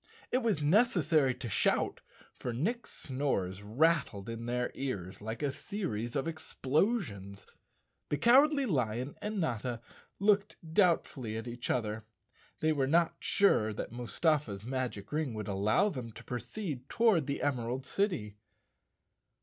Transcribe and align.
It 0.31 0.39
was 0.39 0.61
neces 0.61 1.03
sary 1.03 1.35
to 1.35 1.47
shout, 1.47 2.01
for 2.33 2.53
Nick's 2.53 2.89
snores 2.91 3.61
rattled 3.61 4.29
in 4.29 4.47
their 4.47 4.71
ears 4.73 5.21
like 5.21 5.43
a 5.43 5.51
series 5.51 6.15
of 6.15 6.27
explosions. 6.27 7.45
The 8.09 8.17
Cowardly 8.17 8.65
Lion 8.65 9.13
and 9.21 9.39
Notta 9.39 9.79
looked 10.17 10.55
doubtfully 10.67 11.37
at 11.37 11.47
each 11.47 11.69
other. 11.69 12.03
They 12.61 12.73
were 12.73 12.87
not 12.87 13.17
sure 13.19 13.73
that 13.73 13.91
Mustafa's 13.91 14.65
magic 14.65 15.11
ring 15.11 15.35
would 15.35 15.47
allow 15.47 15.89
them 15.89 16.11
to 16.13 16.23
proceed 16.23 16.89
toward 16.89 17.27
the 17.27 17.43
Emerald 17.43 17.85
City. 17.85 18.37